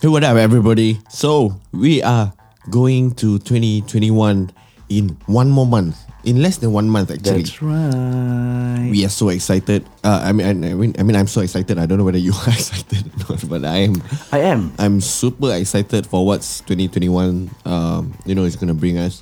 [0.00, 1.00] Hey, what up, everybody?
[1.10, 2.32] So, we are
[2.70, 4.52] going to 2021
[4.90, 5.98] in one more month.
[6.22, 7.42] In less than one month, actually.
[7.42, 8.88] That's right.
[8.92, 9.84] we are so excited.
[10.04, 11.80] Uh, I mean, I, I mean, I mean, I'm so excited.
[11.80, 14.00] I don't know whether you are excited or not, but I am.
[14.30, 14.72] I am.
[14.78, 17.50] I'm super excited for what's 2021.
[17.64, 19.20] Um, you know, is gonna bring us,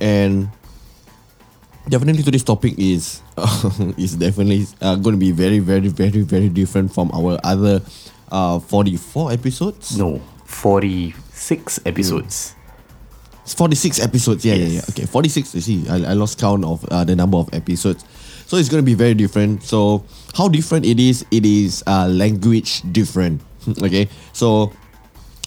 [0.00, 0.48] and
[1.86, 3.20] definitely today's topic is
[3.98, 7.82] is definitely uh, going to be very, very, very, very different from our other
[8.30, 9.96] uh 44 episodes.
[9.98, 12.54] No, 46 episodes.
[13.44, 14.44] It's 46 episodes.
[14.44, 14.72] Yeah, yeah, Yes.
[14.74, 14.90] yeah.
[14.92, 15.54] Okay, 46.
[15.54, 18.04] You see, I, I lost count of uh, the number of episodes.
[18.46, 19.62] So it's going to be very different.
[19.62, 20.04] So,
[20.36, 23.40] how different it is, it is uh, language different.
[23.82, 24.72] okay, so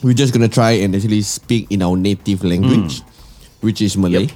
[0.03, 3.01] we're just going to try and actually speak in our native language,
[3.61, 4.31] which is Malay, Yep.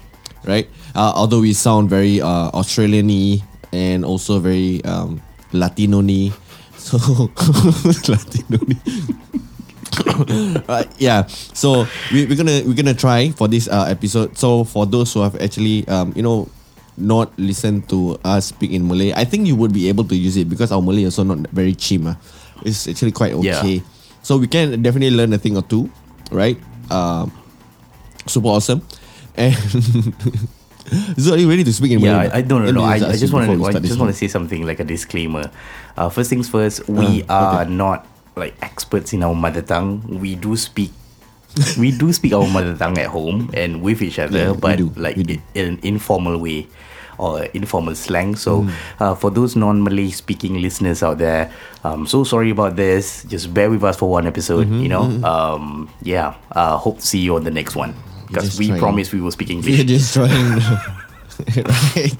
[0.45, 0.70] right?
[0.93, 3.41] Uh, although we sound very uh, Australian y
[3.73, 5.21] and also very um,
[5.53, 6.31] Latino y.
[6.85, 7.02] So,
[8.13, 8.77] Latino y.
[10.70, 11.26] right, yeah.
[11.57, 14.37] So we, we're gonna we're gonna try for this uh, episode.
[14.37, 16.46] So for those who have actually um you know
[16.98, 20.37] not listened to us speak in Malay, I think you would be able to use
[20.37, 22.05] it because our Malay also not very cheap.
[22.05, 22.15] ah.
[22.62, 23.59] It's actually quite Yeah.
[23.59, 23.81] okay.
[24.21, 25.90] So we can definitely learn a thing or two,
[26.31, 26.57] right?
[26.90, 27.34] Um,
[28.29, 28.81] super awesome.
[29.37, 29.54] And
[31.17, 32.81] so are you ready to speak in Yeah, I, I don't know.
[32.81, 34.83] me I, just I just want to I just want to say something like a
[34.83, 35.49] disclaimer.
[35.97, 38.05] Uh, first things first, we Uh, are not
[38.35, 40.03] like experts in our mother tongue.
[40.21, 40.91] We do speak
[41.79, 45.15] we do speak our mother tongue at home and with each other, Yeah, but like
[45.17, 46.67] in an informal way
[47.17, 48.35] or informal slang.
[48.35, 48.71] So, Mm.
[48.99, 51.49] uh, for those non-Malay speaking listeners out there,
[51.83, 53.23] I'm so sorry about this.
[53.23, 54.67] Just bear with us for one episode.
[54.67, 56.35] Mm-hmm, You know, um, yeah.
[56.51, 57.95] Uh, hope to see you on the next one
[58.27, 58.79] because we trying.
[58.79, 60.59] promise we will speak We're just trying.
[61.55, 62.15] right.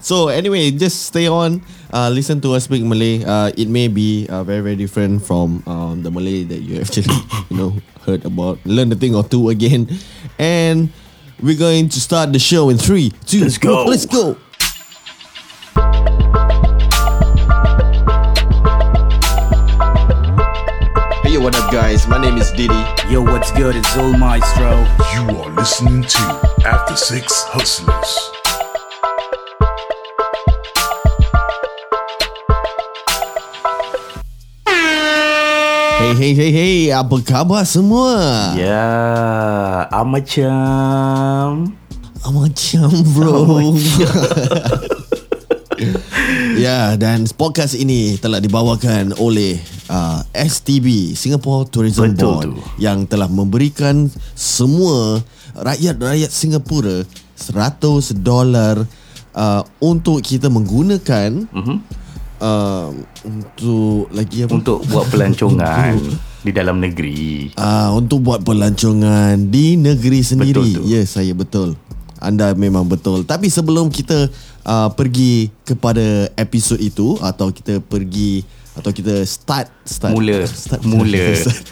[0.00, 1.62] So anyway, just stay on.
[1.92, 3.24] Uh, listen to us speak Malay.
[3.24, 7.10] Uh, it may be uh, very very different from um, the Malay that you actually
[7.50, 7.70] you know
[8.06, 8.58] heard about.
[8.64, 9.88] Learn a thing or two again,
[10.38, 10.90] and
[11.42, 13.84] we're going to start the show in three, two, Let's go.
[13.84, 14.36] Let's go.
[22.42, 22.50] Guys?
[22.50, 23.12] Is Diddy.
[23.12, 23.76] Yo, what's good?
[23.76, 24.70] It's Zul Maestro.
[25.14, 28.30] You are listening to After Six Hustlers.
[36.02, 38.52] Hey, hey, hey, hey, apa khabar semua?
[38.58, 41.70] Ya, ah, macam
[42.22, 43.74] Ah, Macam bro
[46.62, 49.58] Ya dan podcast ini telah dibawakan oleh
[49.90, 52.54] uh, STB Singapore Tourism Betul Board tu.
[52.78, 55.18] yang telah memberikan semua
[55.52, 57.02] rakyat-rakyat Singapura
[57.34, 57.82] 100
[58.16, 58.86] dolar
[59.34, 61.76] uh, untuk kita menggunakan Mhm.
[62.38, 62.88] uh,
[63.24, 64.54] untuk lagi apa?
[64.54, 65.98] untuk buat pelancongan
[66.46, 67.50] di dalam negeri.
[67.54, 70.62] Ah, untuk buat pelancongan di negeri sendiri.
[70.62, 70.82] Betul tu.
[70.86, 71.74] Ya, saya betul.
[72.18, 73.22] Anda memang betul.
[73.22, 74.30] Tapi sebelum kita
[74.66, 78.42] uh, pergi kepada episod itu atau kita pergi
[78.72, 80.48] atau kita start start Mula.
[80.64, 81.26] start Mula.
[81.40, 81.66] start.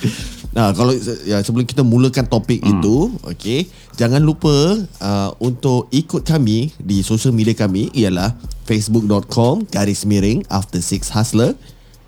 [0.51, 0.91] Nah, kalau
[1.23, 2.71] ya sebelum kita mulakan topik hmm.
[2.83, 4.51] itu, okey, jangan lupa
[4.99, 8.35] uh, untuk ikut kami di social media kami ialah
[8.67, 11.55] facebook.com garis miring after six hustler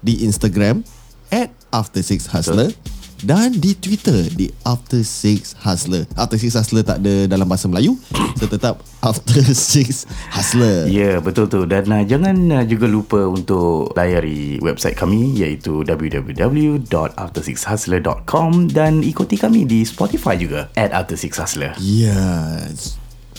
[0.03, 0.83] di Instagram
[1.31, 2.75] at after six hustler
[3.23, 6.11] dan di Twitter di After Six Hustler.
[6.19, 7.95] After Six Hustler tak ada dalam bahasa Melayu,
[8.35, 10.91] so tetap After Six Hustler.
[10.91, 11.63] Ya, betul tu.
[11.65, 19.63] Dan uh, jangan uh, juga lupa untuk layari website kami iaitu www.after6hustler.com dan ikuti kami
[19.65, 21.79] di Spotify juga at After Six Hustler.
[21.79, 22.59] Ya,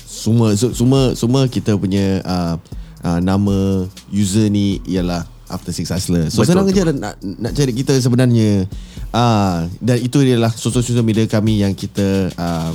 [0.07, 2.55] semua su- semua semua kita punya uh,
[3.03, 6.27] uh, nama user ni ialah After Six Hustler.
[6.27, 6.73] So Betul senang tu.
[6.73, 8.65] aja nak nak cari kita sebenarnya.
[9.09, 12.03] Ah dan itu adalah sosial-sosial media kami yang kita
[12.33, 12.73] uh,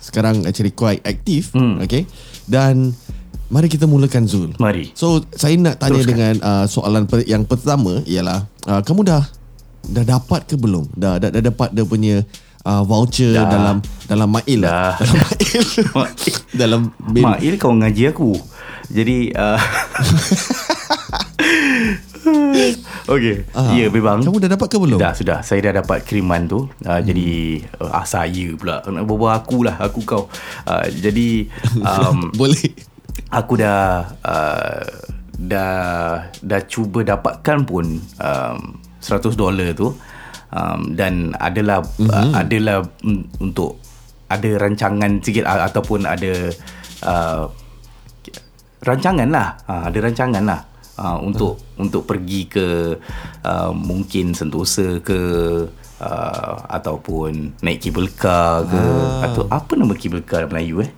[0.00, 1.78] sekarang actually quite aktif, Hmm.
[1.78, 2.06] okay?
[2.44, 2.94] Dan
[3.46, 4.54] mari kita mulakan Zul.
[4.56, 4.90] Mari.
[4.92, 6.08] So saya nak tanya Teruskan.
[6.08, 9.22] dengan uh, soalan per- yang pertama ialah uh, kamu dah
[9.82, 10.86] dah dapat ke belum?
[10.92, 12.22] Dah dah, dah dapat dia punya
[12.62, 13.46] uh, voucher Dah.
[13.46, 14.70] dalam dalam mail Dah.
[14.70, 14.92] lah.
[14.96, 15.62] Dalam mail.
[16.60, 17.22] dalam bil.
[17.22, 18.30] Mak Il kau ngaji aku.
[18.88, 19.58] Jadi uh,
[23.14, 25.00] Okay Ah, Ya memang Kamu dah dapat ke belum?
[25.00, 25.38] Dah sudah.
[25.42, 26.66] Saya dah dapat kiriman tu.
[26.84, 28.82] Uh, Jadi uh, ah, Saya pula.
[28.84, 30.26] Nak berbual aku lah Aku kau.
[30.66, 31.48] Uh, Jadi
[31.82, 32.70] um, Boleh.
[33.30, 34.84] Aku dah uh,
[35.34, 35.74] Dah
[36.40, 38.58] Dah cuba dapatkan pun um,
[39.00, 39.96] 100 dolar tu.
[40.50, 42.10] Um, Dan adalah mm-hmm.
[42.10, 43.78] uh, Adalah mm, Untuk
[44.30, 46.32] Ada rancangan sikit uh, Ataupun ada
[47.06, 47.42] uh,
[48.80, 49.60] Rancangan lah.
[49.68, 50.69] Uh, Ada rancangan lah
[51.00, 53.00] uh, Untuk Untuk pergi ke
[53.40, 55.20] uh, Mungkin Sentosa ke
[55.98, 59.24] uh, ataupun naik cable car ke Ah.
[59.26, 60.90] atau apa nama cable car Melayu eh?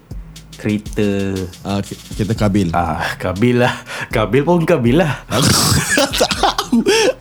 [0.53, 1.35] Kereta
[1.65, 1.81] uh,
[2.13, 3.83] Kita kabil ah kabil lah.
[4.09, 5.23] Kabil pun kabil lah.
[5.27, 5.49] Aku
[5.97, 6.77] tak tahu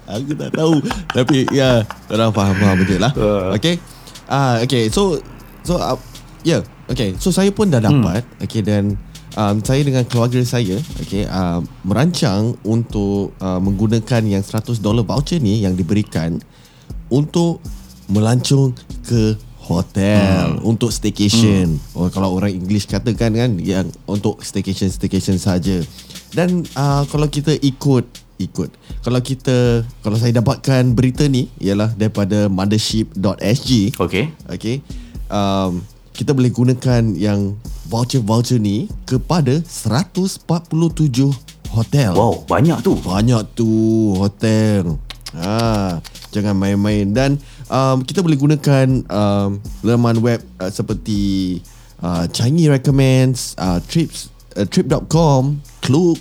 [0.07, 0.74] Aku tak tahu
[1.10, 3.54] Tapi ya Orang faham-faham je lah Uh.
[3.56, 3.81] Okay
[4.25, 5.18] ah Okay so
[5.62, 5.98] So uh,
[6.42, 8.45] Ya yeah, Okay So saya pun dah dapat hmm.
[8.45, 8.95] Okay dan
[9.38, 15.39] um, Saya dengan keluarga saya Okay uh, Merancang Untuk uh, Menggunakan yang 100 dolar voucher
[15.39, 16.39] ni Yang diberikan
[17.12, 17.63] Untuk
[18.12, 18.75] Melancong
[19.07, 20.68] Ke hotel hmm.
[20.68, 21.80] untuk staycation.
[21.80, 21.95] Hmm.
[21.95, 25.80] Oh kalau orang English katakan kan yang untuk staycation staycation saja.
[26.34, 28.04] Dan uh, kalau kita ikut
[28.42, 28.69] ikut
[29.06, 33.95] kalau kita kalau saya dapatkan berita ni ialah daripada mothership.sg.
[34.01, 34.25] Okey.
[34.50, 34.75] Okay
[35.31, 35.80] um,
[36.12, 37.56] Kita boleh gunakan yang
[37.91, 40.47] Voucher-voucher ni Kepada 147
[41.75, 42.95] hotel Wow, banyak tu.
[42.95, 43.67] Banyak tu
[44.15, 44.95] hotel
[45.35, 45.99] ha,
[46.31, 47.35] Jangan main-main Dan
[47.67, 51.59] um, Kita boleh gunakan um, Laman web uh, Seperti
[51.99, 56.19] uh, Changi Recommends uh, Trips uh, Trip.com Klook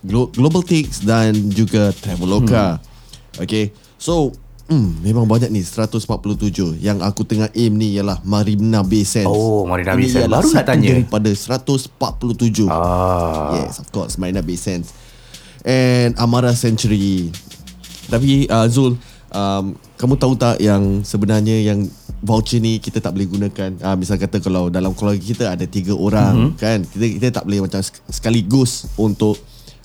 [0.00, 3.42] Glo- Global Tix Dan juga Traveloka hmm.
[3.42, 4.32] Okay So
[4.70, 9.66] Hmm, memang banyak ni 147 Yang aku tengah aim ni Ialah Marina Bay Sands Oh,
[9.66, 10.30] Marina Bay Sands.
[10.30, 10.94] Baru nak tanya.
[10.94, 13.50] Daripada 147 Ah.
[13.58, 14.94] Yes, of course, Marina Bay Sands
[15.64, 17.28] and Amara Century.
[18.08, 18.96] Tapi uh, Zul,
[19.30, 19.64] um,
[19.96, 21.84] kamu tahu tak yang sebenarnya yang
[22.20, 23.70] voucher ni kita tak boleh gunakan.
[23.80, 26.60] Uh, misal kata kalau dalam keluarga kita ada tiga orang, mm-hmm.
[26.60, 29.36] kan, kita kita tak boleh macam sek- sekaligus untuk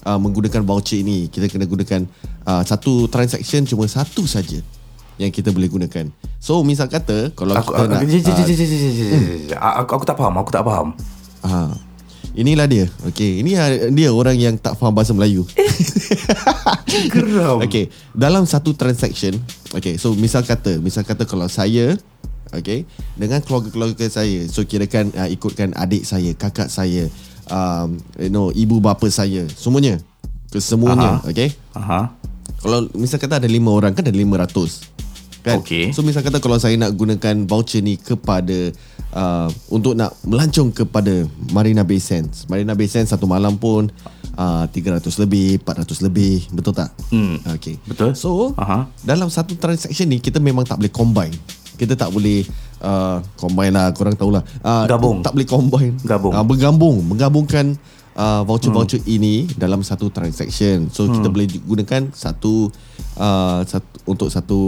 [0.05, 1.27] uh, menggunakan voucher ini.
[1.27, 2.05] Kita kena gunakan
[2.45, 4.61] uh, satu transaction cuma satu saja
[5.17, 6.07] yang kita boleh gunakan.
[6.39, 8.89] So misal kata kalau Aku, kita aku, nak je, je, je, uh, je, je,
[9.49, 10.93] je, aku, aku tak faham, aku tak faham.
[11.43, 11.73] Ha.
[12.35, 12.85] Inilah dia.
[13.07, 15.47] Okey, ini ha- dia orang yang tak faham bahasa Melayu.
[17.15, 17.63] Geram.
[17.63, 19.39] Okey, dalam satu transaction,
[19.71, 21.95] okey, so misal kata, misal kata kalau saya
[22.51, 22.83] okey,
[23.15, 27.07] dengan keluarga-keluarga saya, so kirakan uh, ikutkan adik saya, kakak saya,
[27.49, 30.01] um, you know, ibu bapa saya, semuanya.
[30.49, 31.29] Kesemuanya, Aha.
[31.29, 31.49] okey.
[31.75, 32.01] Aha.
[32.63, 34.95] Kalau misal kata ada lima orang kan ada 500
[35.45, 35.61] kan?
[35.61, 35.93] Okey.
[35.93, 38.73] So misal kata kalau saya nak gunakan voucher ni kepada
[39.13, 42.49] uh, untuk nak melancong kepada Marina Bay Sands.
[42.49, 43.93] Marina Bay Sands satu malam pun
[44.33, 46.89] uh, 300 lebih, 400 lebih, betul tak?
[47.13, 47.37] Hmm.
[47.53, 47.77] Okey.
[47.85, 48.17] Betul.
[48.17, 48.89] So, Aha.
[49.05, 51.35] dalam satu transaction ni kita memang tak boleh combine.
[51.75, 52.47] Kita tak boleh
[52.81, 54.43] uh, combine lah, korang tahulah.
[54.63, 55.21] Uh, Gabung.
[55.21, 55.95] Tak boleh combine.
[56.01, 56.33] Gabung.
[56.33, 57.75] Uh, bergabung, menggabungkan
[58.15, 59.15] uh, voucher-voucher hmm.
[59.15, 60.89] ini dalam satu transaction.
[60.89, 61.13] So hmm.
[61.19, 62.71] kita boleh gunakan satu
[63.19, 64.59] uh, satu untuk satu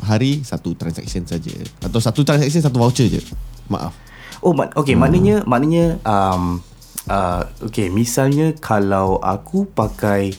[0.00, 1.52] hari satu transaction saja
[1.84, 3.22] atau satu transaction satu voucher je.
[3.70, 3.94] Maaf.
[4.38, 5.02] Oh, mak, okay, hmm.
[5.02, 6.62] maknanya maknanya um,
[7.10, 10.34] uh, okay, misalnya kalau aku pakai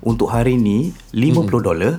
[0.00, 1.60] untuk hari ni 50 hmm.
[1.60, 1.92] dolar,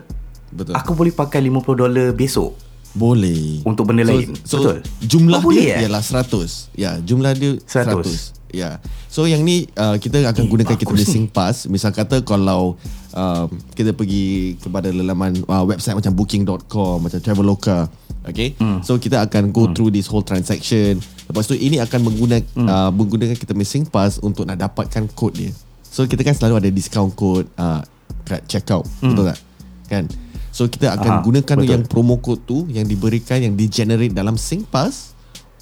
[0.54, 0.74] Betul.
[0.74, 2.54] aku boleh pakai 50 dolar besok.
[2.92, 3.64] Boleh.
[3.64, 4.28] Untuk benda so, lain.
[4.44, 4.78] So Betul?
[5.02, 5.88] Jumlah Oh, dia eh?
[5.88, 6.76] ialah 100.
[6.76, 8.04] Ya, jumlah dia 100.
[8.04, 8.52] 100.
[8.52, 8.84] Ya.
[9.08, 11.72] So yang ni uh, kita akan Eh, gunakan kita punya SingPass.
[11.72, 12.76] Misal kata kalau
[13.12, 17.88] um, kita pergi kepada laman uh, website macam booking.com, macam Traveloka.
[18.28, 18.54] Okay.
[18.60, 18.84] Hmm.
[18.84, 21.00] So kita akan go through this whole transaction.
[21.26, 22.68] Lepas tu ini akan menggunakan Hmm.
[22.68, 25.56] uh, menggunakan kita punya SingPass untuk nak dapatkan kod dia.
[25.82, 27.80] So kita kan selalu ada discount code uh,
[28.28, 28.84] kat checkout.
[29.00, 29.40] Betul tak?
[29.88, 30.04] Kan?
[30.52, 31.72] So kita akan Aha, gunakan betul.
[31.72, 35.16] yang promo code tu yang diberikan yang di-generate dalam SingPass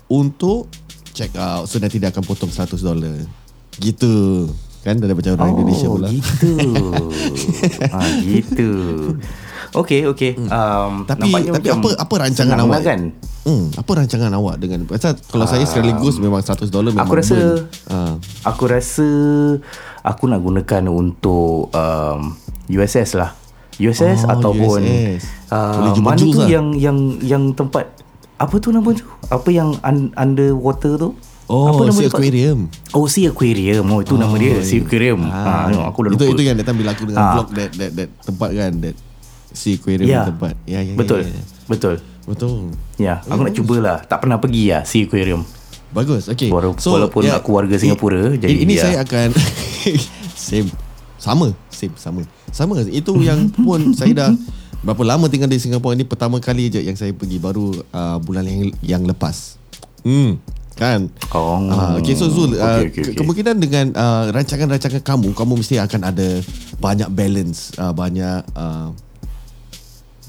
[0.09, 0.65] untuk
[1.13, 3.21] check out so nanti dia akan potong 100 dolar.
[3.77, 4.49] Gitu.
[4.81, 6.09] Kan dah macam orang Indonesia pula.
[6.09, 6.53] gitu.
[7.95, 8.71] ah, gitu.
[9.69, 10.33] Okay, okay.
[10.49, 13.01] Um, Tapi tapi apa apa rancangan awak lah kan?
[13.45, 17.37] Hmm, apa rancangan awak dengan pasal kalau saya sekaligus memang 100 dolar memang Aku rasa
[17.37, 17.61] burn.
[17.87, 18.13] Ah.
[18.49, 19.07] Aku rasa
[20.01, 22.33] Aku nak gunakan untuk um,
[22.67, 23.38] USS lah
[23.79, 25.23] USS Oh, ataupun USS.
[25.47, 26.47] Uh, Mana tu lah.
[26.47, 27.87] yang yang yang tempat
[28.35, 31.09] Apa tu nama tu Apa yang un, underwater tu
[31.47, 32.13] Oh, apa nama tempat?
[32.13, 32.59] aquarium.
[32.93, 36.35] Oh si aquarium Oh itu nama dia Si aquarium Ah, ah, Aku dah itu, lupa
[36.35, 37.33] Itu yang datang bila aku dengan Ah.
[37.33, 38.95] vlog that, that, that tempat kan that
[39.49, 40.53] si aquarium Ya tempat.
[40.63, 41.43] Ya, ya, ya, Betul ya, ya.
[41.65, 42.69] Betul Betul.
[42.95, 45.41] Ya Aku nak cubalah Tak pernah pergi lah Si aquarium
[45.89, 46.29] Bagus.
[46.29, 46.53] Okay.
[46.53, 48.81] Wala- walaupun aku warga Singapura, jadi ini ya.
[48.83, 49.33] saya akan
[50.37, 50.69] same
[51.19, 52.23] sama, same sama.
[52.49, 52.79] Sama.
[52.87, 54.31] Itu yang pun saya dah
[54.79, 58.47] berapa lama tinggal di Singapura ini pertama kali je yang saya pergi baru uh, bulan
[58.47, 59.59] yang yang lepas.
[60.01, 60.39] Hmm.
[60.79, 61.59] Kan Oh.
[61.67, 63.15] Ah, Okay so Zul Okay, uh, okay, ke- okay.
[63.19, 66.39] Kemungkinan dengan uh, Rancangan-rancangan kamu Kamu mesti akan ada
[66.79, 68.95] Banyak balance uh, Banyak uh,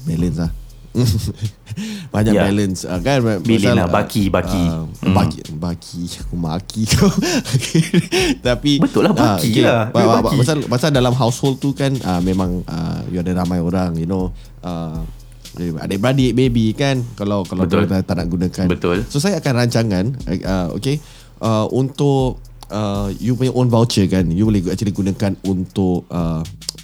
[0.03, 0.51] Balance lah
[2.13, 2.43] Banyak Ya.
[2.45, 4.59] balance uh, kan Bilin lah, uh, baki, baki.
[4.61, 5.15] uh, Hmm.
[5.15, 7.07] Baki Baki Aku maki kau
[7.55, 7.83] okay.
[8.37, 9.87] Tapi Betul lah, ah, baki lah.
[9.89, 10.35] Ba- ba- Baki.
[10.37, 14.35] Pasal, pasal dalam household tu kan uh, Memang uh, You ada ramai orang You know
[14.61, 14.99] uh,
[15.51, 17.83] adik-beradik baby kan kalau kalau Betul.
[17.83, 19.03] tak nak gunakan Betul.
[19.03, 20.05] so saya akan rancangan
[20.47, 21.03] uh, okay
[21.43, 22.39] uh, untuk
[22.71, 26.41] uh, you punya own voucher kan you boleh actually gunakan untuk uh,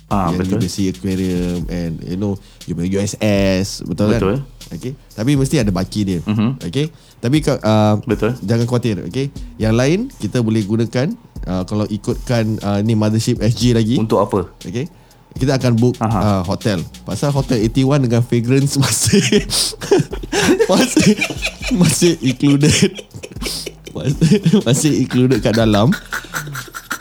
[0.07, 0.55] Ah, yang betul.
[0.55, 4.39] University Aquarium and you know you punya USS betul, Betul.
[4.39, 6.63] kan okay tapi mesti ada baki dia Mhm.
[6.63, 6.87] okay
[7.19, 8.31] tapi uh, Betul.
[8.39, 9.27] jangan khawatir okay
[9.59, 11.11] yang lain kita boleh gunakan
[11.43, 14.47] uh, kalau ikutkan uh, ni mothership SG lagi Untuk apa?
[14.63, 14.87] Okay
[15.35, 16.39] kita akan book Aha.
[16.39, 19.43] uh, hotel Pasal hotel 81 dengan fragrance masih
[20.65, 21.13] Masih
[21.75, 22.95] Masih included
[24.61, 25.89] Masih, included kat dalam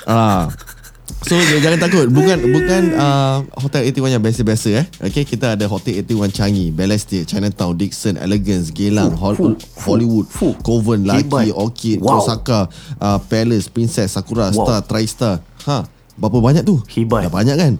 [0.05, 0.49] ah.
[1.27, 5.99] So jangan takut Bukan bukan uh, Hotel 81 yang biasa-biasa eh Okay kita ada Hotel
[5.99, 10.55] 81 Changi Balestier Chinatown Dixon Elegance Geylang Hol- fuh, Hollywood fuh.
[10.61, 11.51] Kovan Lucky.
[11.51, 12.23] Orchid Wow.
[12.23, 14.71] Osaka uh, Palace Princess Sakura Wow.
[14.71, 15.35] Star TriStar
[15.67, 15.83] Ha
[16.15, 16.79] Berapa banyak tu?
[16.87, 17.27] Hebat.
[17.27, 17.73] Dah banyak kan?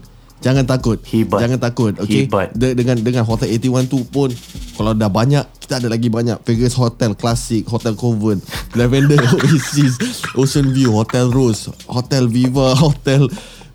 [0.47, 0.99] Jangan takut.
[1.03, 1.41] Hebat.
[1.43, 1.93] Jangan takut.
[1.99, 2.31] Okay.
[2.31, 2.55] Hebat.
[2.55, 4.31] De- dengan dengan Hotel 81 tu pun
[4.79, 8.39] kalau dah banyak kita ada lagi banyak Vegas Hotel Classic, Hotel Coven,
[8.79, 9.99] Lavender Oasis,
[10.39, 13.27] Ocean View, Hotel Rose, Hotel Viva, Hotel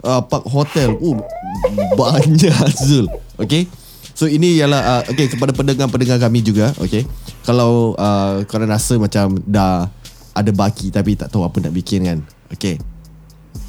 [0.07, 0.95] uh, Park Hotel.
[0.95, 1.19] Uh,
[1.99, 3.11] banyak Zul.
[3.35, 3.67] Okay.
[4.15, 7.03] So ini ialah uh, okay kepada pendengar-pendengar kami juga, okay.
[7.43, 9.89] Kalau uh, korang rasa macam dah
[10.31, 12.19] ada baki tapi tak tahu apa nak bikin kan.
[12.53, 12.79] Okay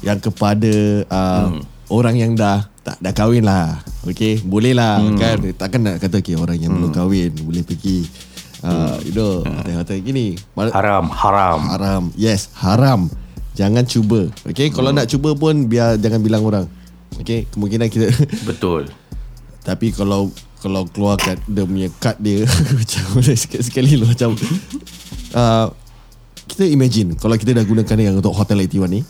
[0.03, 0.73] yang kepada
[1.07, 1.61] uh, hmm.
[1.87, 3.79] orang yang dah tak dah kahwin lah.
[4.03, 5.17] Okey, boleh lah hmm.
[5.17, 5.37] kan.
[5.55, 6.79] Takkan nak kata okay, orang yang hmm.
[6.83, 8.03] belum kahwin boleh pergi
[8.67, 10.35] uh, you know, hotel-hotel gini.
[10.55, 11.59] Haram, haram.
[11.71, 12.03] haram.
[12.19, 13.07] Yes, haram.
[13.55, 14.27] Jangan cuba.
[14.43, 16.67] Okey, kalau nak cuba pun biar jangan bilang orang.
[17.21, 18.09] Okey, kemungkinan kita
[18.49, 18.89] Betul.
[19.63, 22.47] tapi kalau kalau keluar kat dia punya kad dia
[22.79, 24.29] macam sekali-sekali lah macam
[25.39, 25.67] uh,
[26.47, 29.01] kita imagine kalau kita dah gunakan yang untuk hotel 81 ni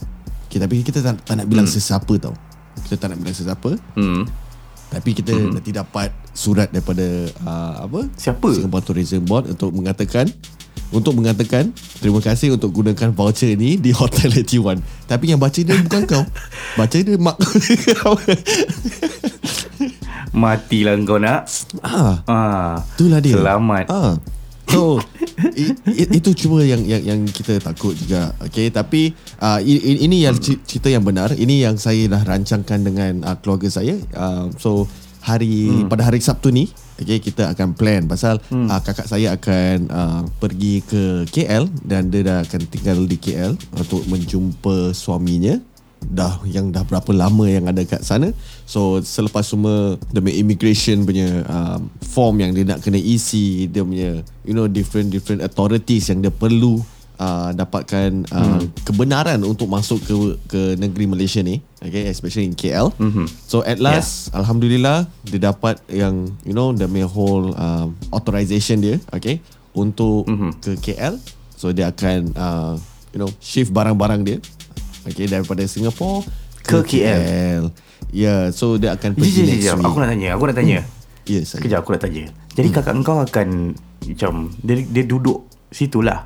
[0.50, 1.74] okay, tapi kita tak, tak nak bilang hmm.
[1.74, 2.34] sesiapa tau
[2.94, 4.30] kita tak nak bilang sesiapa Hmm.
[4.88, 5.58] tapi kita hmm.
[5.58, 7.02] nanti dapat surat daripada
[7.42, 8.54] uh, apa Siapa?
[8.54, 10.30] Singapore Tourism Board untuk mengatakan
[10.94, 15.74] untuk mengatakan terima kasih untuk gunakan voucher ni di Hotel 81 tapi yang baca dia
[15.74, 16.22] bukan kau
[16.80, 17.38] baca dia mak
[20.34, 21.46] Matilah kau nak.
[21.86, 22.82] ah Ah.
[22.98, 23.38] Itulah dia.
[23.38, 23.86] Selamat.
[23.86, 24.18] Ah.
[24.74, 24.98] So
[25.62, 28.34] i, i, itu cuma yang yang yang kita takut juga.
[28.42, 31.38] Okay, tapi uh, i, ini yang cerita yang benar.
[31.38, 33.94] Ini yang saya dah rancangkan dengan uh, keluarga saya.
[34.18, 34.90] Uh, so
[35.24, 35.88] hari hmm.
[35.88, 36.68] pada hari Sabtu ni,
[37.00, 38.68] okay kita akan plan pasal hmm.
[38.68, 43.56] uh, kakak saya akan uh, pergi ke KL dan dia dah akan tinggal di KL
[43.78, 45.62] untuk menjumpa suaminya
[46.10, 48.32] dah yang dah berapa lama yang ada kat sana.
[48.68, 53.84] So selepas semua dia punya immigration punya um, form yang dia nak kena isi, dia
[53.86, 56.84] punya you know different different authorities yang dia perlu
[57.20, 58.84] uh, dapatkan uh, hmm.
[58.86, 60.16] kebenaran untuk masuk ke
[60.50, 61.62] ke negeri Malaysia ni.
[61.84, 62.96] Okay, especially in KL.
[62.96, 63.28] Mm-hmm.
[63.44, 64.40] So at last, yeah.
[64.40, 69.44] alhamdulillah dia dapat yang you know the punya whole um, authorization dia, okay,
[69.76, 70.52] untuk mm-hmm.
[70.64, 71.20] ke KL.
[71.60, 72.74] So dia akan uh,
[73.12, 74.38] you know shift barang-barang dia
[75.04, 76.24] Okay daripada Singapore
[76.60, 77.20] Ke ke KL.
[77.20, 77.64] KL.
[78.10, 79.78] Ya, yeah, so dia akan pergi jom, next jom.
[79.78, 79.88] week.
[79.90, 80.80] Aku nak tanya, aku nak tanya.
[81.24, 81.60] Ya, saya.
[81.60, 82.24] Sekejap aku nak tanya.
[82.54, 82.76] Jadi Hmm.
[82.78, 83.48] kakak engkau akan
[84.04, 86.24] macam dia dia duduk situ lah.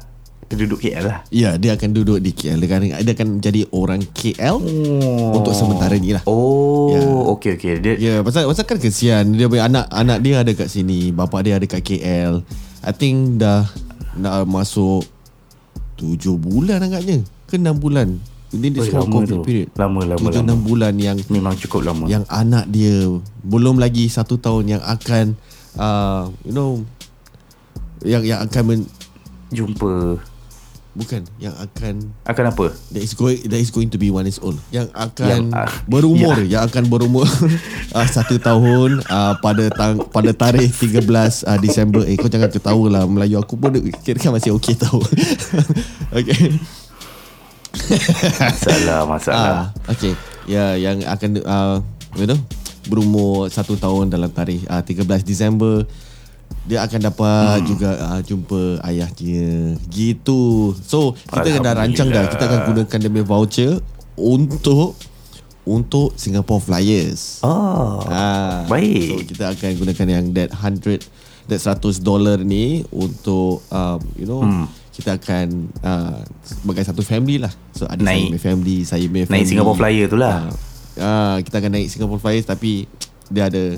[0.48, 1.19] Dia duduk KL lah.
[1.27, 2.55] Ya, dia akan duduk di KL.
[2.57, 5.36] Dia akan, dia akan jadi orang KL Oh.
[5.36, 6.24] untuk sementara ni lah.
[6.24, 7.03] Oh, Ya.
[7.36, 7.74] okey okey.
[7.79, 11.41] Dia Ya, pasal pasal kan kesian dia punya anak anak dia ada kat sini, bapa
[11.41, 12.48] dia ada kat KL.
[12.79, 13.67] I think dah
[14.15, 15.03] nak masuk
[15.96, 17.25] 7 bulan agaknya.
[17.43, 18.19] Ke 6 bulan.
[18.48, 19.44] Ini dia Oi, semua COVID tu.
[19.44, 19.68] period.
[19.75, 20.56] Lama, lama, 7 lama.
[20.56, 22.08] 6 bulan yang memang cukup lama.
[22.08, 23.04] yang anak dia
[23.44, 25.36] belum lagi satu tahun yang akan
[25.75, 26.80] uh, you know
[28.08, 28.82] yang yang akan men,
[29.51, 30.20] Jumpa
[30.98, 32.74] bukan yang akan akan apa?
[32.89, 35.70] that is going that is going to be one is old yang akan Yang, ah,
[35.86, 37.30] berumur yang akan berumur
[37.96, 41.06] uh, satu tahun uh, pada tang, pada tarikh 13
[41.46, 44.98] uh, Disember eh kau jangan ketawa lah Melayu aku pun kira kan masih okey tahu
[46.18, 46.58] okay
[48.41, 49.72] Masalah, masalah.
[49.74, 50.13] Ah, okay.
[50.48, 51.77] Ya, yang akan uh,
[52.15, 52.39] you know,
[52.88, 55.84] berumur satu tahun dalam tarikh uh, 13 Disember
[56.67, 57.67] dia akan dapat hmm.
[57.67, 59.75] juga uh, jumpa ayah dia.
[59.88, 60.75] Gitu.
[60.84, 62.27] So, kita dah rancang dah.
[62.27, 63.74] Kita akan gunakan punya voucher
[64.19, 64.96] untuk
[65.67, 67.43] untuk Singapore Flyers.
[67.43, 68.00] Oh.
[68.07, 69.07] Ah, baik.
[69.12, 71.03] So kita akan gunakan yang that 100
[71.51, 74.65] that 100 dollar ni untuk um, you know hmm.
[74.98, 77.54] Kita akan uh, sebagai satu family lah.
[77.70, 78.42] So ada saya Naik.
[78.42, 79.50] family, saya punya Naik family.
[79.54, 80.50] Singapore Flyer tu lah.
[80.98, 82.89] Ah, ah, kita akan naik Singapore Flyers tapi
[83.30, 83.77] dia ada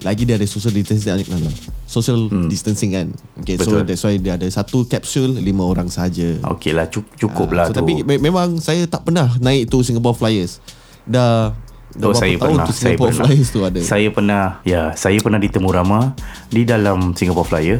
[0.00, 1.48] lagi dia ada social distancing no.
[1.84, 2.48] social hmm.
[2.48, 3.06] distancing kan.
[3.44, 3.84] Okay, so Betul.
[3.84, 6.40] that's why dia ada satu kapsul lima orang saja.
[6.56, 7.84] Okey lah, cukup, Ah, lah so, tu.
[7.84, 10.64] Tapi me- memang saya tak pernah naik tu Singapore Flyers.
[11.04, 11.52] Dah
[11.94, 13.80] Dah Oh saya tahun pernah tu Saya pernah tu ada?
[13.84, 16.16] Saya pernah Ya saya pernah di Temu Rama
[16.50, 17.78] Di dalam Singapore Flyer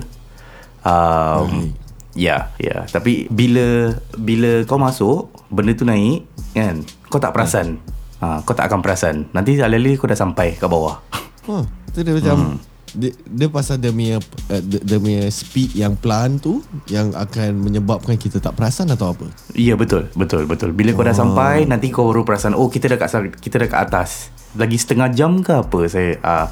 [0.84, 1.72] um,
[2.14, 2.86] Ya Ya.
[2.88, 6.86] Tapi bila Bila kau masuk Benda tu naik Kan?
[7.10, 7.82] Kau tak perasan.
[8.22, 9.26] Ha, Kau tak akan perasan.
[9.34, 11.02] Nanti alih-alih kau dah sampai Kat bawah.
[11.50, 12.62] Ha, tu dia macam
[12.94, 17.58] dia, dia pasal dia punya uh, dia, dia punya speed yang pelan tu yang akan
[17.58, 19.26] menyebabkan kita tak perasan atau apa?
[19.58, 20.06] Ya betul.
[20.14, 20.70] Betul betul.
[20.70, 23.80] Bila kau dah sampai Nanti kau baru perasan Oh kita dah kat Kita dah kat
[23.90, 24.30] atas.
[24.54, 26.46] Lagi setengah jam ke apa Saya uh,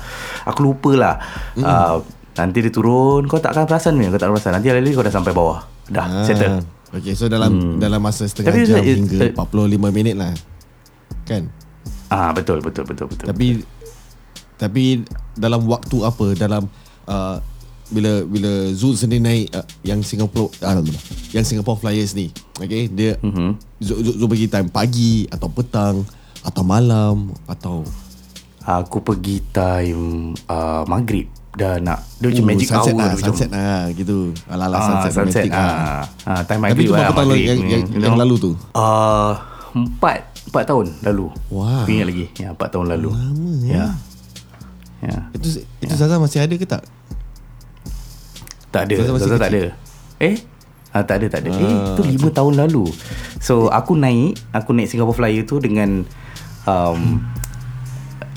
[0.50, 1.14] Aku lupa lah.
[1.54, 1.62] Mm.
[1.62, 1.96] uh,
[2.32, 3.28] Nanti dia turun.
[3.28, 4.56] Kau tak akan perasan ni Kau tak perasan?
[4.56, 5.60] Nanti alih-alih kau dah sampai bawah.
[5.92, 6.64] Dah settle.
[6.92, 10.32] Okay, so dalam dalam masa setengah Tapi jam it- hingga it- 45 minit lah.
[11.24, 11.48] Kan?
[12.12, 13.26] Ah betul betul betul betul.
[13.32, 13.64] Tapi
[14.60, 15.00] tapi
[15.32, 16.36] dalam waktu apa?
[16.36, 16.68] Dalam
[17.08, 17.40] uh,
[17.88, 20.84] bila bila Zul sendiri naik uh, yang Singapore uh,
[21.32, 22.28] yang Singapore Flyers ni.
[22.60, 23.50] Okay dia mm-hmm.
[23.80, 26.04] Zul, Zul, Zul pergi time pagi atau petang
[26.44, 27.84] atau malam atau
[28.64, 33.48] aku pergi time uh, maghrib dah nak dia macam magic sunset hour lah, macam sunset
[33.52, 34.16] lah gitu
[34.48, 35.60] ala-ala ah, sunset, sunset, romantic ah.
[35.60, 36.04] lah.
[36.24, 38.50] ah, time Tapi tu berapa tahun yang, yang, you yang lalu tu?
[38.72, 39.36] Uh,
[39.76, 41.26] empat empat tahun lalu.
[41.48, 41.84] Wah.
[41.84, 42.24] Aku ingat lagi.
[42.36, 43.08] Ya, empat tahun lalu.
[43.12, 43.86] Lama, ya.
[45.02, 45.16] Ya.
[45.34, 46.84] Itu itu Zaza masih ada ke tak?
[48.68, 48.94] Tak ada.
[49.00, 49.62] Zaza Zaza tak ada.
[50.20, 50.36] Eh?
[50.92, 51.50] Ah, tak ada, tak ada.
[51.56, 52.84] Ah, eh, tu lima tahun lalu.
[53.40, 56.04] So, aku naik, aku naik Singapore Flyer tu dengan
[56.68, 57.24] um,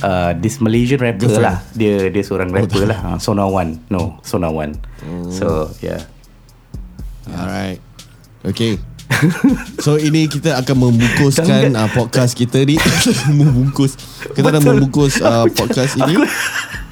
[0.05, 1.45] uh, this Malaysian rapper Girlfriend.
[1.49, 1.57] lah.
[1.73, 2.99] Dia dia seorang rapper lah.
[3.01, 3.81] Uh, Sona One.
[3.89, 4.77] No, Sona One.
[5.33, 6.05] So, yeah.
[7.25, 7.81] Alright.
[8.45, 8.77] Okay.
[9.85, 12.77] so ini kita akan membungkuskan uh, podcast kita ni
[13.39, 13.97] membungkus.
[14.33, 14.61] Kita Betul.
[14.65, 16.25] membungkus uh, podcast ini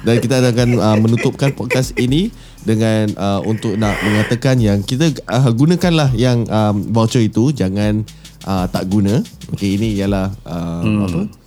[0.06, 2.30] dan kita akan uh, menutupkan podcast ini
[2.62, 8.06] dengan uh, untuk nak mengatakan yang kita uh, gunakanlah yang um, voucher itu jangan
[8.46, 9.20] uh, tak guna.
[9.54, 11.04] Okay ini ialah uh, hmm.
[11.06, 11.43] apa?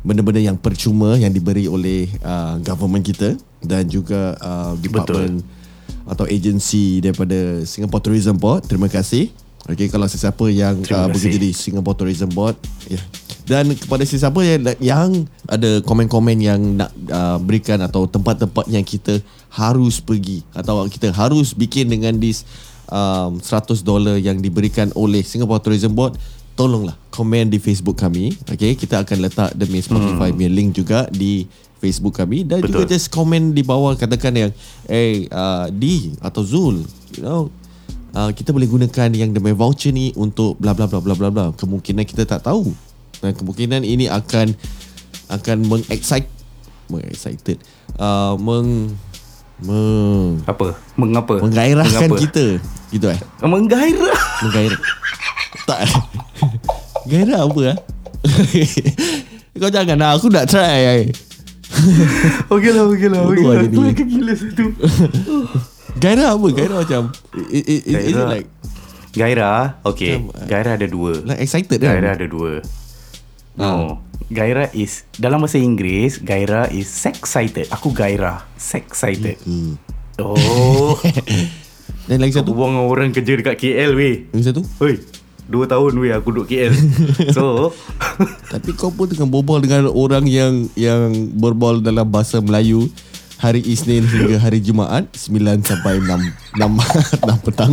[0.00, 5.44] Benda-benda yang percuma yang diberi oleh uh, government kita dan juga uh, department
[6.08, 8.64] atau agensi daripada Singapore Tourism Board.
[8.66, 9.28] Terima kasih.
[9.68, 11.14] Okey kalau sesiapa yang Terima uh, kasih.
[11.14, 12.56] bekerja di Singapore Tourism Board
[12.88, 13.00] ya.
[13.44, 15.08] Dan kepada sesiapa yang yang
[15.50, 21.52] ada komen-komen yang nak uh, berikan atau tempat-tempat yang kita harus pergi atau kita harus
[21.52, 22.46] bikin dengan this
[22.88, 26.14] um, 100 dolar yang diberikan oleh Singapore Tourism Board
[26.60, 28.36] tolonglah komen di Facebook kami.
[28.44, 30.52] Okay, kita akan letak demi Spotify hmm.
[30.52, 31.48] link juga di
[31.80, 32.84] Facebook kami dan Betul.
[32.84, 34.50] Juga just komen di bawah katakan yang
[34.84, 36.84] eh uh, D atau Zul,
[37.16, 37.48] you know,
[38.12, 41.46] uh, kita boleh gunakan yang demi voucher ni untuk bla bla bla bla bla bla.
[41.56, 42.76] Kemungkinan kita tak tahu.
[43.24, 44.52] Dan kemungkinan ini akan
[45.32, 46.28] akan mengexcite
[46.90, 47.56] mengexcited
[47.96, 48.92] uh, meng
[49.62, 50.74] meng Apa?
[50.96, 51.38] Mengapa?
[51.38, 52.18] menggairahkan Mengapa?
[52.18, 52.46] kita
[52.90, 54.18] gitu eh Ah, Menggairah?
[54.42, 54.80] Menggairah
[55.70, 55.86] Tak
[57.10, 57.76] Gairah apa ah?
[59.62, 61.06] Kau jangan lah Aku nak try
[62.52, 63.22] Okey lah, okey lah.
[63.30, 63.62] Okey lah.
[63.62, 63.86] Aku ni.
[63.94, 64.66] lagi gila satu.
[66.02, 67.02] Gairah apa Gairah macam
[67.46, 68.50] Is, it like
[69.14, 70.18] Gairah, okay.
[70.18, 71.12] Macam, uh, Gairah ada dua.
[71.22, 72.62] Like excited kan Gairah ada dua.
[73.54, 74.02] No.
[74.30, 77.66] Gairah is dalam bahasa Inggeris, gairah is excited.
[77.74, 79.38] Aku gairah, excited.
[79.42, 79.74] Hmm.
[80.22, 80.94] Oh.
[82.06, 84.30] Dan lagi Kau satu buang orang kerja dekat KL weh.
[84.30, 85.09] Lagi satu Oi.
[85.50, 86.70] Dua tahun weh aku duduk KL.
[87.36, 87.74] so,
[88.54, 92.86] Tapi kau pun tengah berbual dengan orang yang Yang berbual dalam bahasa Melayu
[93.42, 95.34] Hari Isnin hingga hari Jumaat 9
[95.66, 97.72] sampai 6 6, 6 petang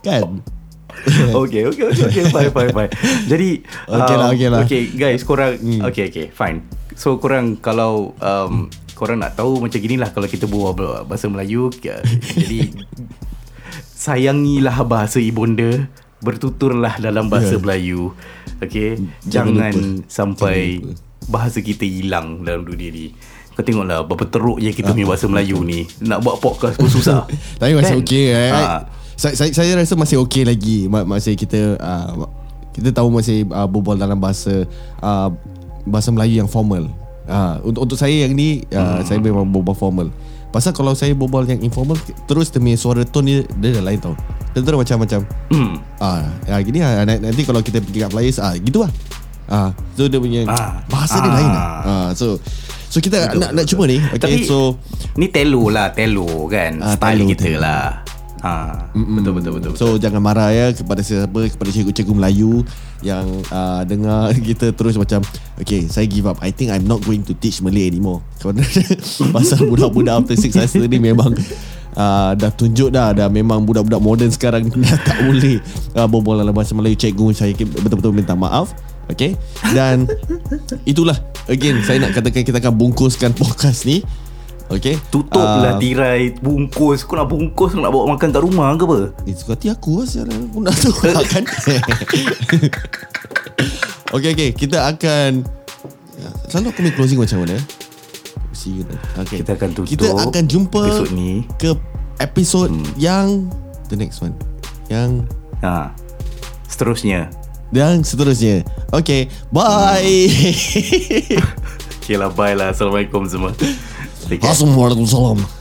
[0.00, 0.40] Kan
[1.34, 2.92] okay, okay, okay, okay, fine, fine, fine.
[3.30, 3.50] Jadi,
[3.86, 4.60] Okay lah, okay lah.
[4.66, 5.54] Okay, guys, korang,
[5.86, 6.66] okay, okay, fine.
[6.98, 8.66] So, korang kalau um,
[8.98, 10.74] korang nak tahu macam gini lah kalau kita buat
[11.06, 11.70] bahasa Melayu,
[12.34, 12.74] jadi
[13.98, 17.60] sayangilah bahasa ibunda, bertuturlah dalam bahasa Ya.
[17.60, 18.14] Melayu.
[18.58, 20.06] Okay, Jangan jangan, lupa.
[20.06, 21.26] sampai Jangan lupa.
[21.28, 23.06] bahasa kita hilang dalam dunia ni.
[23.52, 25.82] Kau tengoklah berapa teruk je kita punya bahasa Melayu ni.
[26.00, 27.26] Nak buat podcast pun susah.
[27.58, 28.02] Tapi masih Kan?
[28.02, 28.50] okey eh.
[28.50, 28.86] Ah.
[29.14, 30.86] Saya, saya saya rasa masih okey lagi.
[30.86, 32.30] Ma- Masih kita uh,
[32.70, 34.62] kita tahu masih uh, berbual dalam bahasa
[34.98, 35.26] uh,
[35.82, 36.86] bahasa Melayu yang formal.
[37.26, 39.04] Uh, untuk untuk saya yang ni uh, Hmm.
[39.04, 40.14] saya memang berbual formal.
[40.48, 44.14] Pasal kalau saya berbual yang informal terus demi suara tone dia, dia dah lain tau.
[44.52, 45.20] Dia terus macam-macam.
[45.52, 45.76] Hmm.
[45.96, 47.04] Ah, ya gini lah.
[47.04, 48.90] Nanti kalau kita pergi kat Flyers ah gitu lah.
[49.44, 50.80] Ah, so dia punya Ah.
[50.88, 51.36] bahasa dia Ah.
[51.36, 51.66] lain lah.
[51.84, 52.40] Ah, so
[52.88, 54.00] so kita nak nak cuba ni.
[54.00, 54.76] Okay, Tapi so
[55.14, 56.80] ni telo lah, telo kan.
[56.80, 57.60] Ah, Style telo, kita telo.
[57.60, 57.86] lah.
[58.38, 59.72] Ha, betul betul betul.
[59.74, 62.62] So jangan marah ya kepada siapa kepada cikgu-cikgu Melayu
[63.02, 65.26] yang uh, dengar kita terus macam
[65.58, 66.38] okay saya give up.
[66.38, 68.22] I think I'm not going to teach Malay anymore.
[68.38, 68.62] Kerana
[69.34, 71.34] pasal budak-budak after six semester ni memang
[71.98, 75.58] uh, dah tunjuk dah dah memang budak-budak moden sekarang dah tak boleh
[75.98, 78.70] uh, berbual dalam bahasa Melayu cikgu saya betul-betul minta maaf.
[79.08, 79.32] Okay
[79.72, 80.04] Dan
[80.84, 81.16] Itulah
[81.48, 84.04] Again Saya nak katakan Kita akan bungkuskan podcast ni
[84.68, 87.02] Okay Tutup Ah, lah tirai Bungkus.
[87.08, 88.98] Kau nak bungkus Kau nak bawa makan kat rumah ke apa?
[89.24, 90.08] Eh, suka hati aku lah.
[90.52, 91.44] Aku nak tahu kan?
[94.12, 95.44] Okay okay Kita akan
[96.48, 97.60] Selalu aku make closing macam mana?
[99.20, 99.44] Okay.
[99.44, 101.44] Kita akan tutup Kita akan jumpa episod ni.
[101.60, 101.70] Ke
[102.20, 102.88] episod hmm.
[102.96, 103.48] yang
[103.88, 104.36] The next one.
[104.92, 105.24] Yang
[105.64, 105.92] ha.
[106.68, 107.32] Seterusnya.
[107.72, 108.64] Yang seterusnya.
[108.92, 110.28] Okay Bye.
[112.00, 112.72] Okay lah bye lah.
[112.72, 113.52] Assalamualaikum semua
[114.42, 115.57] Nossa, um mordo de.